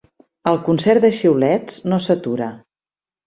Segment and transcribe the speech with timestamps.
[0.51, 2.51] El concert de xiulets no s'atura.